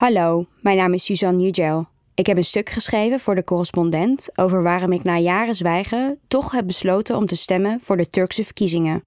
[0.00, 1.88] Hallo, mijn naam is Suzanne Yücel.
[2.14, 6.52] Ik heb een stuk geschreven voor de correspondent over waarom ik na jaren zwijgen toch
[6.52, 9.02] heb besloten om te stemmen voor de Turkse verkiezingen.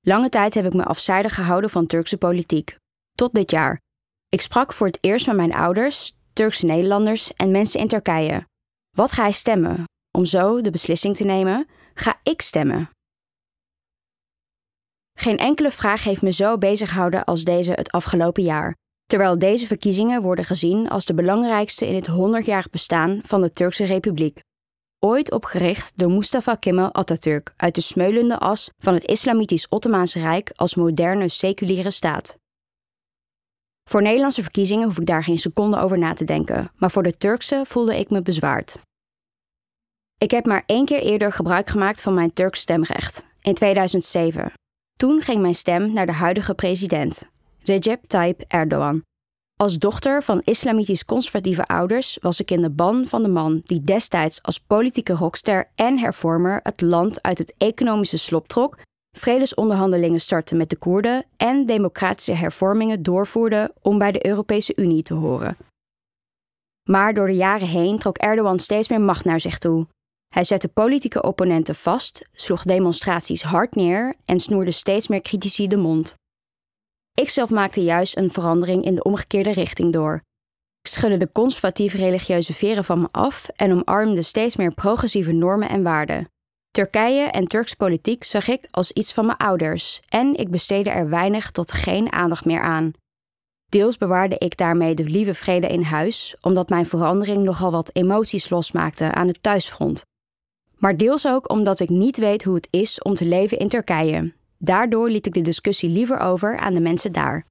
[0.00, 2.76] Lange tijd heb ik me afzijdig gehouden van Turkse politiek.
[3.12, 3.80] Tot dit jaar.
[4.28, 8.46] Ik sprak voor het eerst met mijn ouders, Turkse Nederlanders en mensen in Turkije.
[8.96, 9.84] Wat ga je stemmen?
[10.18, 12.90] Om zo de beslissing te nemen: ga ik stemmen?
[15.18, 18.76] Geen enkele vraag heeft me zo bezig gehouden als deze het afgelopen jaar
[19.08, 23.84] terwijl deze verkiezingen worden gezien als de belangrijkste in het 100-jarig bestaan van de Turkse
[23.84, 24.40] Republiek.
[24.98, 30.52] Ooit opgericht door Mustafa Kemal Atatürk uit de smeulende as van het Islamitisch Ottomaanse Rijk
[30.54, 32.36] als moderne seculiere staat.
[33.88, 37.16] Voor Nederlandse verkiezingen hoef ik daar geen seconde over na te denken, maar voor de
[37.16, 38.80] Turkse voelde ik me bezwaard.
[40.18, 44.52] Ik heb maar één keer eerder gebruik gemaakt van mijn Turks stemrecht, in 2007.
[44.96, 47.30] Toen ging mijn stem naar de huidige president,
[47.68, 49.02] Recep Tayyip Erdogan.
[49.56, 54.42] Als dochter van islamitisch-conservatieve ouders was ik in de ban van de man die destijds
[54.42, 58.78] als politieke rockster en hervormer het land uit het economische slop trok,
[59.16, 65.14] vredesonderhandelingen startte met de Koerden en democratische hervormingen doorvoerde om bij de Europese Unie te
[65.14, 65.56] horen.
[66.90, 69.86] Maar door de jaren heen trok Erdogan steeds meer macht naar zich toe.
[70.28, 75.76] Hij zette politieke opponenten vast, sloeg demonstraties hard neer en snoerde steeds meer critici de
[75.76, 76.16] mond.
[77.18, 80.14] Ik zelf maakte juist een verandering in de omgekeerde richting door.
[80.80, 85.68] Ik schudde de conservatieve religieuze veren van me af en omarmde steeds meer progressieve normen
[85.68, 86.30] en waarden.
[86.70, 91.08] Turkije en Turks politiek zag ik als iets van mijn ouders en ik besteedde er
[91.08, 92.92] weinig tot geen aandacht meer aan.
[93.68, 98.50] Deels bewaarde ik daarmee de lieve vrede in huis, omdat mijn verandering nogal wat emoties
[98.50, 100.02] losmaakte aan het thuisfront.
[100.76, 104.36] Maar deels ook omdat ik niet weet hoe het is om te leven in Turkije
[104.58, 107.46] Daardoor liet ik de discussie liever over aan de mensen daar.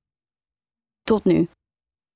[1.03, 1.47] Tot nu.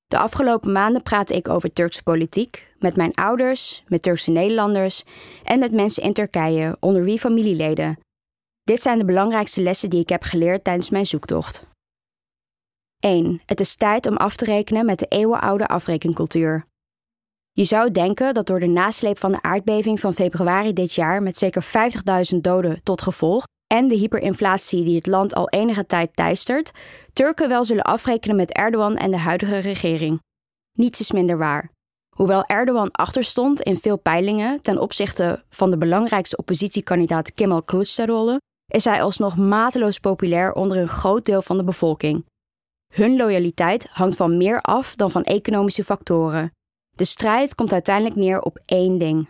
[0.06, 5.04] De afgelopen maanden praatte ik over Turkse politiek met mijn ouders, met Turkse Nederlanders
[5.44, 7.98] en met mensen in Turkije, onder wie familieleden.
[8.62, 11.66] Dit zijn de belangrijkste lessen die ik heb geleerd tijdens mijn zoektocht.
[13.00, 13.42] 1.
[13.46, 16.64] Het is tijd om af te rekenen met de eeuwenoude afrekencultuur.
[17.52, 21.36] Je zou denken dat door de nasleep van de aardbeving van februari dit jaar met
[21.36, 21.64] zeker
[22.34, 26.70] 50.000 doden tot gevolg en de hyperinflatie die het land al enige tijd teistert,
[27.12, 30.20] Turken wel zullen afrekenen met Erdogan en de huidige regering.
[30.78, 31.70] Niets is minder waar.
[32.16, 38.84] Hoewel Erdogan achterstond in veel peilingen ten opzichte van de belangrijkste oppositiekandidaat Kemal Kılıçdaroğlu, is
[38.84, 42.24] hij alsnog mateloos populair onder een groot deel van de bevolking.
[42.94, 46.52] Hun loyaliteit hangt van meer af dan van economische factoren.
[46.90, 49.28] De strijd komt uiteindelijk neer op één ding: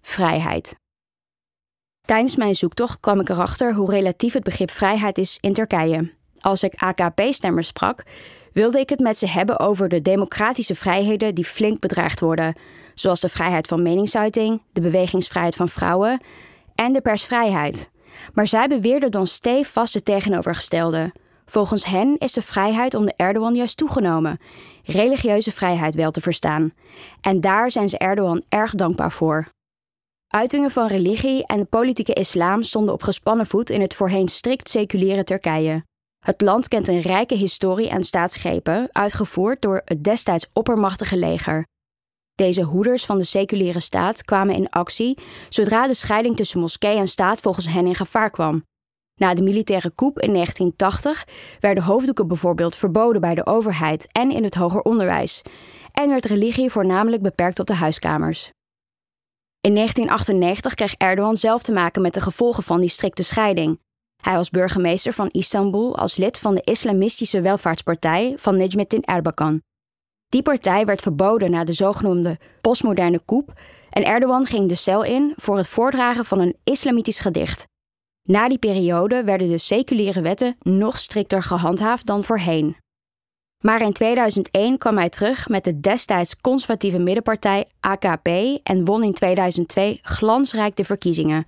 [0.00, 0.76] vrijheid.
[2.06, 6.12] Tijdens mijn zoektocht kwam ik erachter hoe relatief het begrip vrijheid is in Turkije.
[6.40, 8.02] Als ik AKP-stemmers sprak,
[8.52, 12.54] wilde ik het met ze hebben over de democratische vrijheden die flink bedreigd worden,
[12.94, 16.20] zoals de vrijheid van meningsuiting, de bewegingsvrijheid van vrouwen
[16.74, 17.90] en de persvrijheid.
[18.34, 21.12] Maar zij beweerden dan stevast het tegenovergestelde.
[21.46, 24.38] Volgens hen is de vrijheid onder Erdogan juist toegenomen,
[24.84, 26.72] religieuze vrijheid wel te verstaan.
[27.20, 29.54] En daar zijn ze Erdogan erg dankbaar voor.
[30.28, 34.68] Uitingen van religie en de politieke islam stonden op gespannen voet in het voorheen strikt
[34.68, 35.84] seculiere Turkije.
[36.24, 41.66] Het land kent een rijke historie en staatsgrepen, uitgevoerd door het destijds oppermachtige leger.
[42.34, 47.08] Deze hoeders van de seculiere staat kwamen in actie zodra de scheiding tussen moskee en
[47.08, 48.64] staat volgens hen in gevaar kwam.
[49.20, 51.26] Na de militaire coup in 1980
[51.60, 55.42] werden hoofddoeken bijvoorbeeld verboden bij de overheid en in het hoger onderwijs,
[55.92, 58.54] en werd religie voornamelijk beperkt tot de huiskamers.
[59.66, 63.80] In 1998 kreeg Erdogan zelf te maken met de gevolgen van die strikte scheiding.
[64.22, 69.62] Hij was burgemeester van Istanbul als lid van de islamistische welvaartspartij van Necmettin Erbakan.
[70.28, 73.52] Die partij werd verboden na de zogenoemde postmoderne coup
[73.90, 77.66] en Erdogan ging de cel in voor het voordragen van een islamitisch gedicht.
[78.22, 82.76] Na die periode werden de seculiere wetten nog strikter gehandhaafd dan voorheen.
[83.64, 88.28] Maar in 2001 kwam hij terug met de destijds conservatieve middenpartij AKP
[88.62, 91.46] en won in 2002 glansrijk de verkiezingen.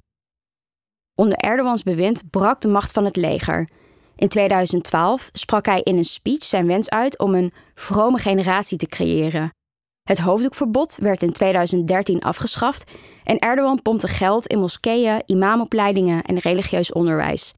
[1.14, 3.68] Onder Erdogans bewind brak de macht van het leger.
[4.16, 8.86] In 2012 sprak hij in een speech zijn wens uit om een vrome generatie te
[8.86, 9.50] creëren.
[10.02, 12.90] Het hoofddoekverbod werd in 2013 afgeschaft
[13.24, 17.54] en Erdogan pompte geld in moskeeën, imamopleidingen en religieus onderwijs.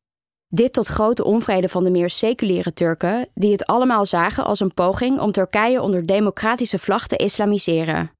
[0.52, 4.74] Dit tot grote onvrede van de meer seculiere Turken, die het allemaal zagen als een
[4.74, 8.10] poging om Turkije onder democratische vlag te islamiseren.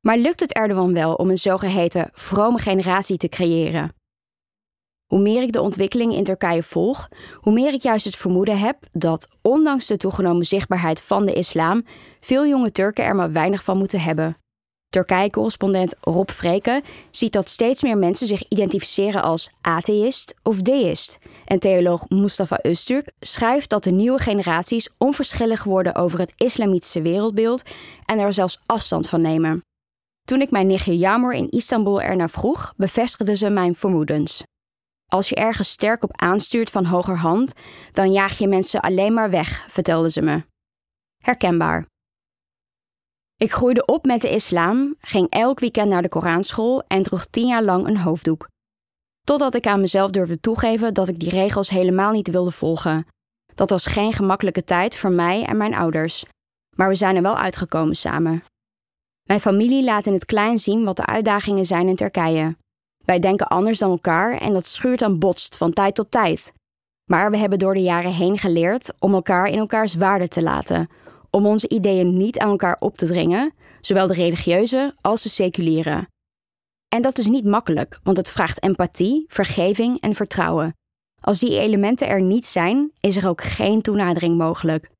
[0.00, 3.94] Maar lukt het Erdogan wel om een zogeheten vrome generatie te creëren?
[5.06, 8.78] Hoe meer ik de ontwikkeling in Turkije volg, hoe meer ik juist het vermoeden heb
[8.92, 11.84] dat, ondanks de toegenomen zichtbaarheid van de islam,
[12.20, 14.36] veel jonge Turken er maar weinig van moeten hebben.
[14.88, 21.18] Turkije-correspondent Rob Vreken ziet dat steeds meer mensen zich identificeren als atheïst of deïst.
[21.44, 27.62] En theoloog Mustafa Öztürk schrijft dat de nieuwe generaties onverschillig worden over het islamitische wereldbeeld
[28.04, 29.60] en er zelfs afstand van nemen.
[30.26, 34.42] Toen ik mijn nichtje Jamor in Istanbul ernaar vroeg, bevestigde ze mijn vermoedens.
[35.06, 37.52] Als je ergens sterk op aanstuurt van hogerhand,
[37.92, 40.44] dan jaag je mensen alleen maar weg, vertelde ze me.
[41.22, 41.86] Herkenbaar.
[43.38, 47.46] Ik groeide op met de islam, ging elk weekend naar de Koranschool en droeg tien
[47.46, 48.48] jaar lang een hoofddoek.
[49.24, 53.06] Totdat ik aan mezelf durfde toegeven dat ik die regels helemaal niet wilde volgen.
[53.54, 56.24] Dat was geen gemakkelijke tijd voor mij en mijn ouders.
[56.76, 58.44] Maar we zijn er wel uitgekomen samen.
[59.22, 62.56] Mijn familie laat in het klein zien wat de uitdagingen zijn in Turkije.
[63.04, 66.52] Wij denken anders dan elkaar en dat schuurt en botst van tijd tot tijd.
[67.10, 70.88] Maar we hebben door de jaren heen geleerd om elkaar in elkaars waarde te laten,
[71.36, 76.08] om onze ideeën niet aan elkaar op te dringen, zowel de religieuze als de seculiere.
[76.88, 80.76] En dat is niet makkelijk, want het vraagt empathie, vergeving en vertrouwen.
[81.20, 84.90] Als die elementen er niet zijn, is er ook geen toenadering mogelijk.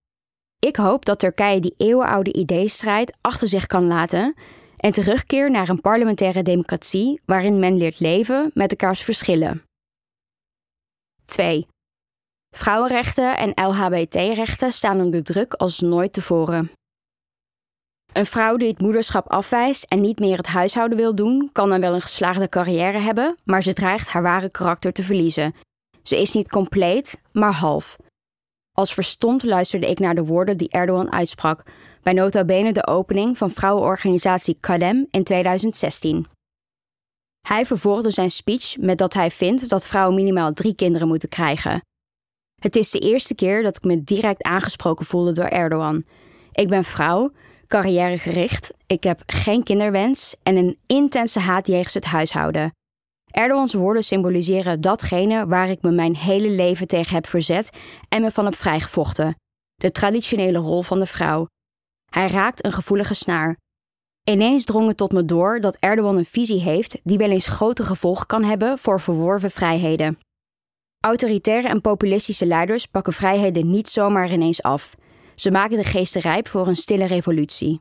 [0.59, 4.35] Ik hoop dat Turkije die eeuwenoude ideestrijd achter zich kan laten
[4.77, 9.63] en terugkeert naar een parlementaire democratie waarin men leert leven met elkaars verschillen.
[11.25, 11.67] 2.
[12.57, 16.71] Vrouwenrechten en LHBT-rechten staan onder druk als nooit tevoren.
[18.13, 21.81] Een vrouw die het moederschap afwijst en niet meer het huishouden wil doen, kan dan
[21.81, 25.55] wel een geslaagde carrière hebben, maar ze dreigt haar ware karakter te verliezen.
[26.03, 27.97] Ze is niet compleet, maar half.
[28.73, 31.63] Als verstomd luisterde ik naar de woorden die Erdogan uitsprak,
[32.03, 36.27] bij nota bene de opening van vrouwenorganisatie Kadem in 2016.
[37.49, 41.81] Hij vervolgde zijn speech met dat hij vindt dat vrouwen minimaal drie kinderen moeten krijgen.
[42.61, 46.05] Het is de eerste keer dat ik me direct aangesproken voelde door Erdogan.
[46.53, 47.33] Ik ben vrouw,
[47.67, 52.75] carrièregericht, ik heb geen kinderwens en een intense haat jegens het huishouden.
[53.31, 57.71] Erdogans woorden symboliseren datgene waar ik me mijn hele leven tegen heb verzet
[58.09, 59.35] en me van heb vrijgevochten:
[59.75, 61.47] de traditionele rol van de vrouw.
[62.11, 63.57] Hij raakt een gevoelige snaar.
[64.25, 67.83] Ineens drong het tot me door dat Erdogan een visie heeft die wel eens grote
[67.83, 70.19] gevolgen kan hebben voor verworven vrijheden.
[71.07, 74.95] Autoritaire en populistische leiders pakken vrijheden niet zomaar ineens af.
[75.35, 77.81] Ze maken de geesten rijp voor een stille revolutie.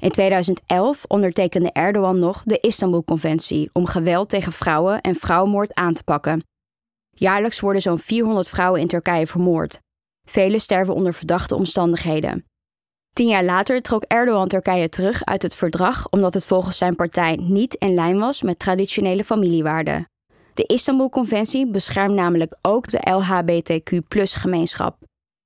[0.00, 6.04] In 2011 ondertekende Erdogan nog de Istanbul-conventie om geweld tegen vrouwen en vrouwenmoord aan te
[6.04, 6.44] pakken.
[7.10, 9.80] Jaarlijks worden zo'n 400 vrouwen in Turkije vermoord.
[10.24, 12.44] Velen sterven onder verdachte omstandigheden.
[13.12, 17.36] Tien jaar later trok Erdogan Turkije terug uit het verdrag omdat het volgens zijn partij
[17.36, 20.06] niet in lijn was met traditionele familiewaarden.
[20.56, 24.96] De Istanbul-conventie beschermt namelijk ook de LHBTQ-gemeenschap.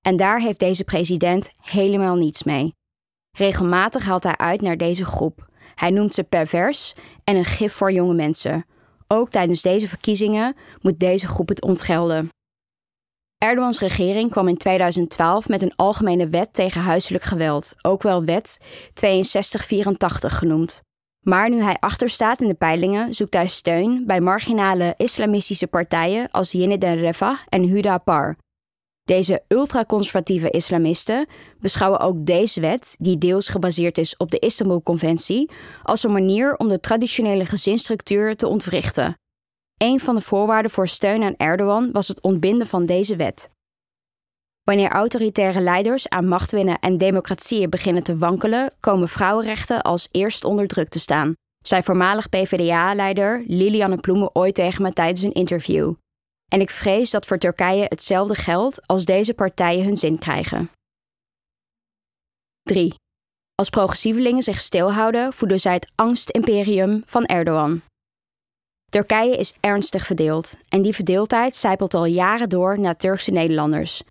[0.00, 2.74] En daar heeft deze president helemaal niets mee.
[3.36, 5.48] Regelmatig haalt hij uit naar deze groep.
[5.74, 8.66] Hij noemt ze pervers en een gif voor jonge mensen.
[9.06, 12.28] Ook tijdens deze verkiezingen moet deze groep het ontgelden.
[13.38, 18.58] Erdogans regering kwam in 2012 met een algemene wet tegen huiselijk geweld, ook wel wet
[18.94, 20.82] 6284 genoemd.
[21.20, 26.52] Maar nu hij achterstaat in de peilingen, zoekt hij steun bij marginale islamistische partijen als
[26.52, 28.36] Yeniden Refah en Huda Par,
[29.10, 31.26] deze ultraconservatieve islamisten
[31.60, 35.50] beschouwen ook deze wet, die deels gebaseerd is op de Istanbul-conventie,
[35.82, 39.18] als een manier om de traditionele gezinsstructuur te ontwrichten.
[39.76, 43.50] Een van de voorwaarden voor steun aan Erdogan was het ontbinden van deze wet.
[44.62, 50.44] Wanneer autoritaire leiders aan macht winnen en democratieën beginnen te wankelen, komen vrouwenrechten als eerst
[50.44, 51.34] onder druk te staan,
[51.66, 55.94] zei voormalig PvdA-leider Lilianne Ploemen ooit tegen me tijdens een interview.
[56.48, 60.70] En ik vrees dat voor Turkije hetzelfde geldt als deze partijen hun zin krijgen.
[62.62, 62.94] 3.
[63.54, 67.80] Als progressievelingen zich stilhouden, voeden zij het angstimperium van Erdogan.
[68.90, 74.02] Turkije is ernstig verdeeld en die verdeeldheid zijpelt al jaren door naar Turkse Nederlanders.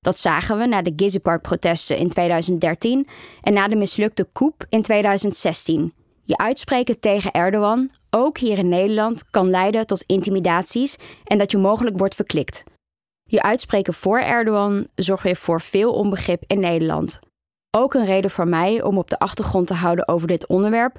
[0.00, 3.06] Dat zagen we na de Gezi-park-protesten in 2013
[3.40, 5.92] en na de mislukte coup in 2016.
[6.22, 11.58] Je uitspreken tegen Erdogan, ook hier in Nederland, kan leiden tot intimidaties en dat je
[11.58, 12.64] mogelijk wordt verklikt.
[13.24, 17.18] Je uitspreken voor Erdogan zorgt weer voor veel onbegrip in Nederland.
[17.76, 20.98] Ook een reden voor mij om op de achtergrond te houden over dit onderwerp.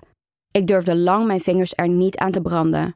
[0.51, 2.93] Ik durfde lang mijn vingers er niet aan te branden.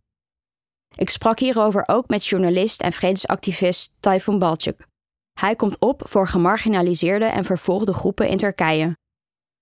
[0.95, 4.91] Ik sprak hierover ook met journalist en vredesactivist Tayfun Balcuk.
[5.40, 8.98] Hij komt op voor gemarginaliseerde en vervolgde groepen in Turkije.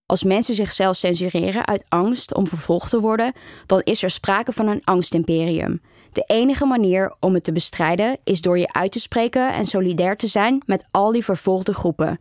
[0.05, 3.33] Als mensen zichzelf censureren uit angst om vervolgd te worden,
[3.65, 5.81] dan is er sprake van een angstimperium.
[6.11, 10.17] De enige manier om het te bestrijden is door je uit te spreken en solidair
[10.17, 12.19] te zijn met al die vervolgde groepen.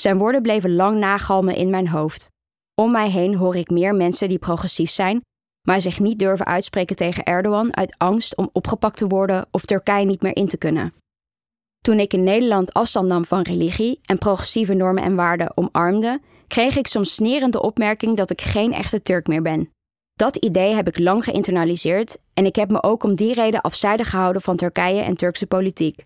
[0.00, 2.28] Zijn woorden bleven lang nagalmen in mijn hoofd.
[2.74, 5.20] Om mij heen hoor ik meer mensen die progressief zijn,
[5.66, 10.06] maar zich niet durven uitspreken tegen Erdogan uit angst om opgepakt te worden of Turkije
[10.06, 10.92] niet meer in te kunnen.
[11.88, 16.76] Toen ik in Nederland afstand nam van religie en progressieve normen en waarden omarmde, kreeg
[16.76, 19.70] ik soms snerende opmerking dat ik geen echte Turk meer ben.
[20.14, 24.10] Dat idee heb ik lang geïnternaliseerd en ik heb me ook om die reden afzijdig
[24.10, 26.04] gehouden van Turkije en Turkse politiek.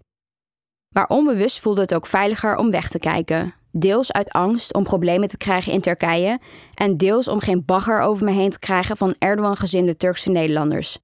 [0.94, 3.54] Maar onbewust voelde het ook veiliger om weg te kijken.
[3.70, 6.40] Deels uit angst om problemen te krijgen in Turkije
[6.74, 10.98] en deels om geen bagger over me heen te krijgen van Erdogan-gezinde Turkse Nederlanders.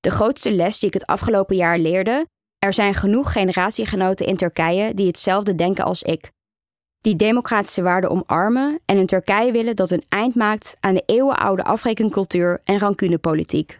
[0.00, 2.26] De grootste les die ik het afgelopen jaar leerde:
[2.64, 6.30] er zijn genoeg generatiegenoten in Turkije die hetzelfde denken als ik
[7.00, 11.64] die democratische waarden omarmen en in Turkije willen dat een eind maakt aan de eeuwenoude
[11.64, 13.78] afrekencultuur en rancunepolitiek.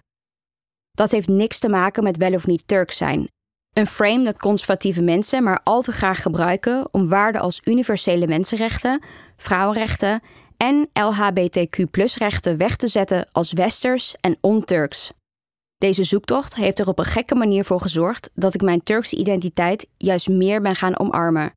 [0.90, 3.28] Dat heeft niks te maken met wel of niet Turk zijn.
[3.72, 9.02] Een frame dat conservatieve mensen maar al te graag gebruiken om waarden als universele mensenrechten,
[9.36, 10.20] vrouwenrechten
[10.56, 15.12] en LHBTQ-rechten weg te zetten als westers en on-Turks.
[15.82, 19.88] Deze zoektocht heeft er op een gekke manier voor gezorgd dat ik mijn Turkse identiteit
[19.96, 21.52] juist meer ben gaan omarmen.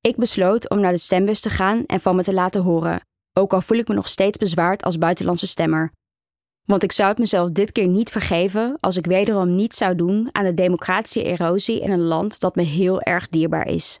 [0.00, 3.00] Ik besloot om naar de stembus te gaan en van me te laten horen,
[3.32, 5.92] ook al voel ik me nog steeds bezwaard als buitenlandse stemmer.
[6.64, 10.28] Want ik zou het mezelf dit keer niet vergeven als ik wederom niets zou doen
[10.32, 14.00] aan de democratische erosie in een land dat me heel erg dierbaar is.